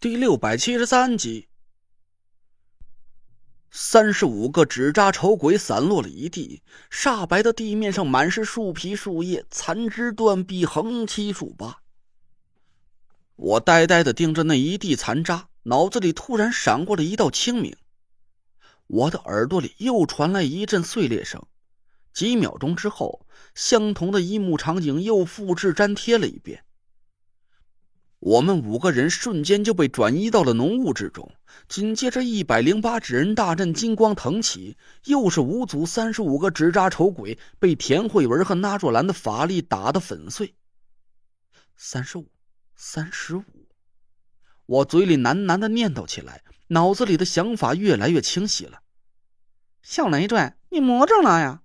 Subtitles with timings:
[0.00, 1.46] 第六百七十三集，
[3.70, 11.82] 三十五个纸扎丑鬼散落了一地，煞白的地面上满是树皮、树叶，残枝断壁，横七竖八。
[13.36, 17.76] 我呆呆的盯着那一地残渣，脑子里突然闪过了一道清明。
[18.86, 21.44] 我的耳朵里又传来一阵碎裂声，
[22.14, 26.64] 几秒钟之后，相同的一幕场景又复制粘贴了一遍。
[28.20, 31.32] 我们五个人瞬间就被转移到了浓雾之中，
[31.68, 40.54] 紧接着一百零八纸人大阵金光腾起，又是五组三十五个纸扎丑鬼被田慧文和那若兰的法力打得粉碎。
[41.76, 42.28] 三十五，
[42.76, 43.44] 三十五，
[44.66, 48.82] 我嘴里喃喃的念叨起来，脑子里的想法越来越清晰了。
[49.82, 51.62] 小雷拽，你魔怔了呀！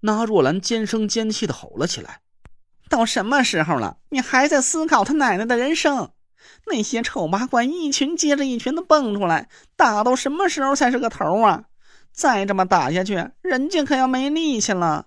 [0.00, 2.22] 那若兰尖声尖气的吼了起来。
[2.88, 6.10] 到什么时候了，你还在思考他奶奶的人生？
[6.66, 11.64] 那些丑八怪一群接着一群的蹦出来，打到什么时候才是个头啊？
[12.12, 15.06] 再这么打下去，人家可要没力气了。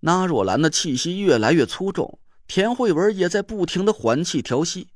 [0.00, 4.88] 那若兰的气息越来越粗重，田慧文也在不停的缓气调息，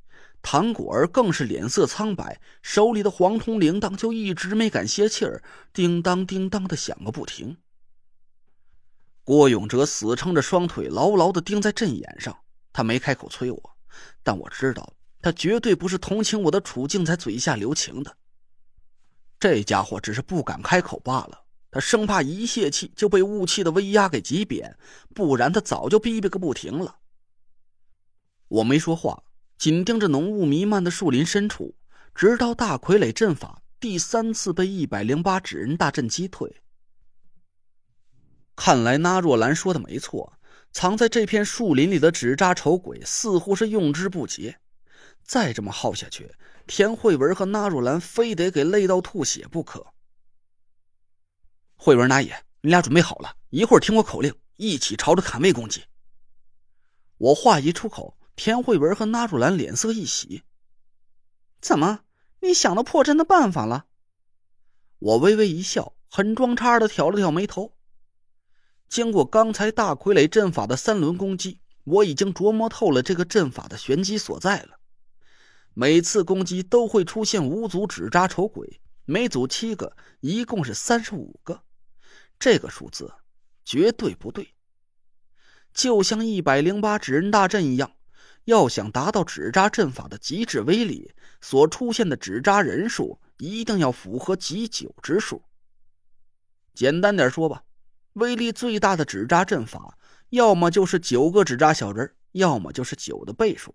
[0.43, 5.43] 唐果儿更是脸色苍白，手里的黄铜铃铛就一直没敢歇气儿，
[5.73, 7.57] 叮当叮当的响个不停。
[9.29, 12.35] 郭永哲死撑着双腿，牢牢的钉在阵眼上。
[12.73, 13.77] 他没开口催我，
[14.23, 18.17] 但我知道他绝对不是同情我的处境才嘴下留情的。
[19.39, 21.43] 这家伙只是不敢开口罢了。
[21.71, 24.75] 他生怕一泄气就被雾气的威压给挤扁，
[25.15, 27.01] 不然他早就逼逼个不停了。
[28.49, 29.25] 我没说话，
[29.59, 31.75] 紧盯着浓雾弥漫的树林深处，
[32.15, 36.63] 直到大傀儡阵法第三次被一百零八纸人大阵击退。
[38.61, 40.33] 看来那若兰说的没错，
[40.73, 44.59] 藏在这片树林里的纸扎丑鬼似乎是用之不竭。
[45.23, 46.35] 再这么耗下去，
[46.67, 49.87] 田慧文和那若兰非得给累到吐血不可。
[51.77, 55.85] 慧文大爷，你俩准备好了，一会儿听我口令，一起朝着坎位攻击。
[57.17, 60.43] 我话一出口，田慧文和那若兰脸色一喜。
[61.61, 62.01] 怎么，
[62.41, 63.87] 你想到破阵的办法了？
[64.99, 67.73] 我微微一笑，很装叉的挑了挑眉头。
[68.89, 74.79] 经过刚才大傀儡阵法的三轮攻击，我已经琢磨透了这个阵法的玄机所在了。
[75.75, 81.63] 每次攻击都会出现五组纸扎丑鬼，每组七个，一共是三十五个。
[82.39, 83.13] 这个数字
[83.65, 84.55] 绝对不对。
[85.75, 87.93] 就像一百零八纸人大阵一样，
[88.45, 95.43] 要想达到纸扎阵法的极致威力，所出现的纸扎人数一定要符合几九之数。
[96.75, 97.63] 简单点说吧。
[98.19, 99.97] 威力最大的纸扎阵法，
[100.31, 103.75] 要么就是九个纸扎小人，要么就是九的倍数，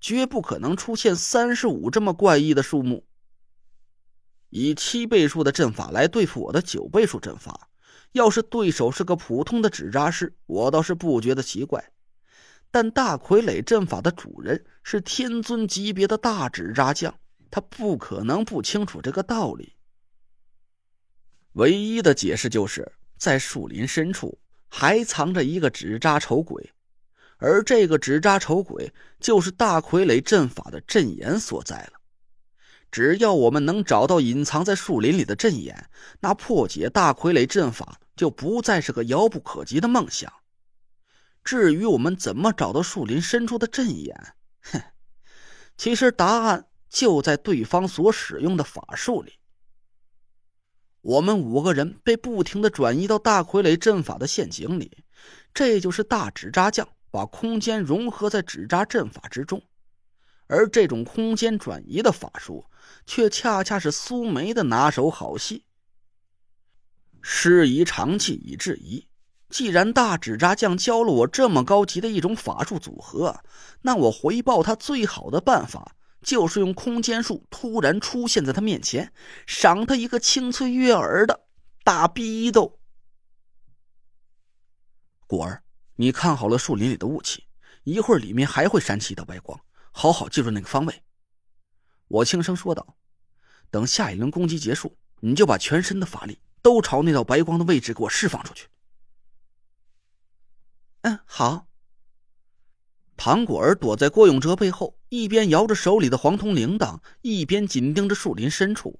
[0.00, 3.06] 绝不可能出现三十五这么怪异的数目。
[4.50, 7.68] 以七倍数的阵法来对付我的九倍数阵法，
[8.12, 11.92] 要是对手是个普通的纸扎师，我倒是不觉得奇怪。
[12.70, 17.14] 但大傀儡阵法的主人是天尊级别的大纸扎匠，
[17.50, 19.74] 他不可能不清楚这个道理。
[21.52, 22.92] 唯一的解释就是。
[23.16, 24.38] 在树林深处
[24.68, 26.72] 还藏着一个纸扎丑鬼，
[27.38, 31.92] 而这个纸扎丑鬼就是大傀儡阵法的阵眼所在了。
[32.90, 35.88] 只要我们能找到隐藏在树林里的阵眼，
[36.20, 40.32] 那破解大傀儡阵法就不再是个遥不可及的梦想。
[41.44, 44.80] 至于我们怎么找到树林深处的阵眼，哼，
[45.76, 49.34] 其实答案就在对方所使用的法术里。
[51.06, 55.04] 我们五个人被不停的转移到大傀儡阵法的陷阱里，
[55.54, 59.62] 这就是大纸扎匠把空间融合在纸扎阵法之中，
[60.48, 62.64] 而这种空间转移的法术，
[63.06, 65.64] 却恰恰是苏梅的拿手好戏。
[67.22, 69.06] 师夷长技以制夷，
[69.48, 73.44] 既然大纸扎匠教了我这么高级的一种法术组合，
[73.82, 75.94] 那我回报他最好的办法。
[76.26, 79.12] 就是用空间术突然出现在他面前，
[79.46, 81.46] 赏他一个清脆悦耳的
[81.84, 82.80] 大逼斗。
[85.28, 85.62] 果儿，
[85.94, 87.46] 你看好了树林里的雾气，
[87.84, 89.60] 一会儿里面还会闪起一道白光，
[89.92, 91.04] 好好记住那个方位。
[92.08, 92.96] 我轻声说道
[93.70, 98.66] ：“等下一轮攻击结束，你就把全身的法力都朝那道白光的位置给我释放出去。”
[101.02, 101.68] 嗯，好。
[103.16, 108.98] 唐果儿躲在郭永哲背后，一边摇着手里的黄铜铃铛，一边紧盯着树林深处。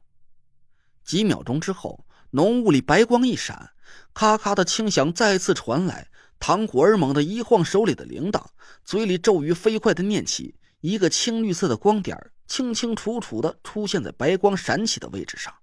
[1.04, 3.70] 几秒钟之后，浓雾里白光一闪，
[4.14, 6.08] 咔咔的轻响再次传来。
[6.38, 8.44] 唐果儿猛地一晃手里的铃铛，
[8.84, 15.54] 嘴里咒语飞快的念起，一个青绿色的光点清清楚楚的出现在白光闪起的位置上。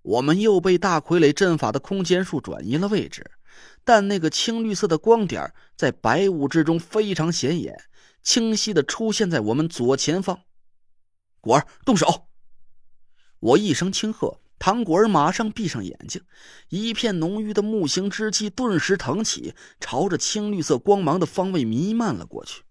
[0.00, 3.30] 我们又被大傀儡阵法的空间术转移了位置，
[3.84, 7.76] 但那个青绿色的光点在白雾之中非常显眼，
[8.22, 10.40] 清晰的出现在我们左前方。
[11.40, 12.28] 果儿，动手！
[13.40, 16.22] 我一声轻喝，唐果儿马上闭上眼睛，
[16.68, 22.62] 一片浓郁的木形之气顿时腾起，朝着青绿色光芒的方位弥漫了过去。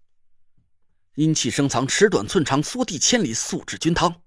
[1.16, 4.22] 阴气深藏，尺短寸长，缩地千里，素质君汤。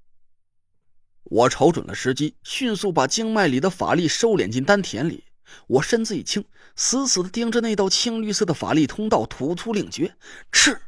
[1.24, 5.24] 我瞅准了时机，迅速把经脉里的法力收敛进丹田里。
[5.66, 6.46] 我身子一轻，
[6.76, 10.16] 死死的盯着那道青绿色的法力通道，吐出令诀
[10.52, 10.80] ：“赤。”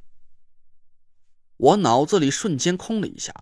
[1.67, 3.33] 我脑子里瞬间空了一下，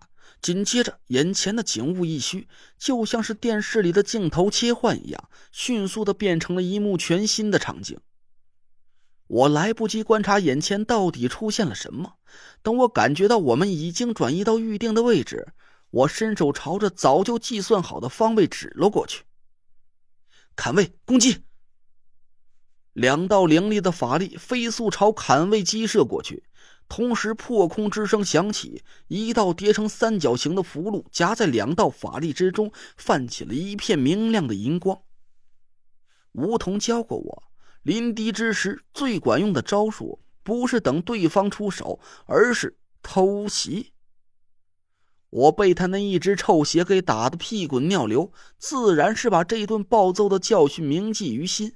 [0.42, 8.00] 紧接着眼前的景物一虚，就像是电视里的镜头切换一样，迅速的变成了一幕全新的场景。
[9.28, 12.14] 我来不及观察眼前到底出现了什么，
[12.62, 15.48] 等我感觉到我们已经转移到预定的位置。
[15.90, 19.22] 我伸手朝着早就计算好的方位指了过去，
[20.56, 21.44] 砍位攻击。
[22.92, 26.44] 两道凌厉的法力飞速朝砍位击射过去，
[26.88, 35.02] 同时破空之声响起，一道叠成三角形的符箓夹在两道法力之中，泛起了一片明亮的银光。
[36.32, 37.42] 梧桐教过我，
[37.82, 43.92] 临敌之时最管用的招数不是等对方出手，而是偷袭。
[45.30, 51.74] 我被他那一只臭鞋给打得屁滚尿流，自然是把这顿暴揍的教训铭记于心。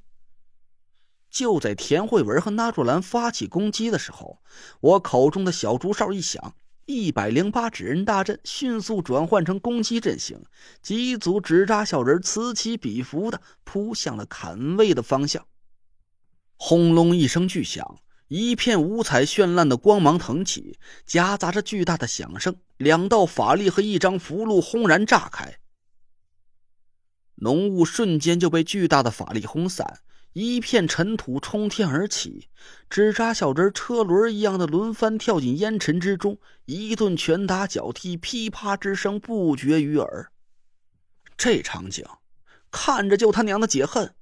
[1.31, 4.43] 就在田慧文和纳若兰发起攻击的时候，
[4.81, 6.55] 我口中的小竹哨一响，
[6.87, 10.45] 一百零八纸人大阵迅速转换成攻击阵型，
[10.83, 15.47] 几组纸扎小人此起彼伏的扑向了坎位的方向。
[16.57, 18.01] 轰隆一声巨响。
[18.33, 22.55] 一片五彩绚烂的光芒腾起，夹杂着巨大的响声。
[22.77, 25.59] 两道法力和一张符箓轰然炸开，
[27.35, 29.99] 浓雾瞬间就被巨大的法力轰散，
[30.33, 32.49] 一片尘土冲天而起，
[32.89, 40.31] 纸扎小人车轮一样的轮番跳进烟尘之中，一顿拳打脚踢，噼啪之声不绝于耳。
[41.37, 42.05] 这场景
[42.71, 44.15] 看着就他娘的解恨。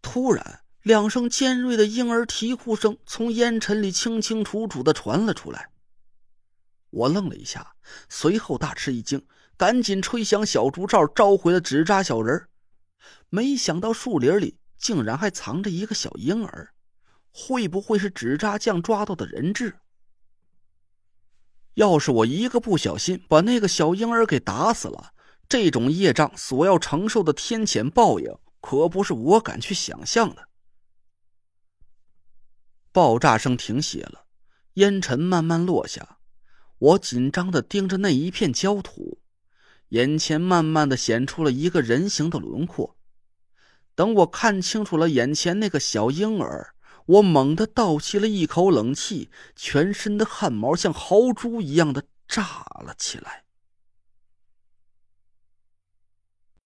[0.00, 0.60] 突然。
[0.82, 5.70] 两声尖锐的婴儿啼哭声从烟尘里清清楚楚的传了出来。
[6.90, 7.76] 我愣了一下，
[8.08, 9.24] 随后大吃一惊，
[9.56, 12.48] 赶紧吹响小竹哨，召回了纸扎小人
[13.28, 16.74] 没想到树林里竟然还藏着一个小婴儿，
[17.32, 19.78] 会不会是纸扎匠抓到的人质？
[21.74, 25.14] 要是我一个不小心把那个小婴儿给打死了，
[25.48, 30.48] 这种业障所要承受的天谴报应，可不是我敢去想象的。
[32.90, 34.26] 爆炸声停歇了，
[34.74, 36.18] 烟尘慢慢落下。
[36.78, 39.20] 我紧张的盯着那一片焦土，
[39.90, 42.96] 眼前慢慢的显出了一个人形的轮廓。
[43.94, 46.74] 等我看清楚了眼前那个小婴儿，
[47.06, 52.42] 我猛地倒吸了一口冷气，全身的汗毛像豪猪一样的炸
[52.84, 53.44] 了起来。